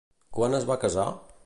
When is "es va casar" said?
0.61-1.07